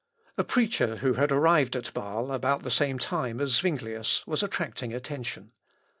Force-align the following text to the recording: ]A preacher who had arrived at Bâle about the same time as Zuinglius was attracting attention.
]A 0.39 0.43
preacher 0.43 0.95
who 0.97 1.13
had 1.13 1.31
arrived 1.31 1.75
at 1.75 1.93
Bâle 1.93 2.33
about 2.33 2.63
the 2.63 2.71
same 2.71 2.97
time 2.97 3.39
as 3.39 3.51
Zuinglius 3.61 4.25
was 4.25 4.41
attracting 4.41 4.95
attention. 4.95 5.51